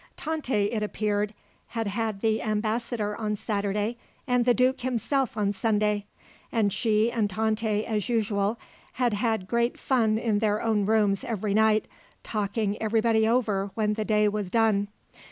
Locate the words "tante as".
7.29-8.09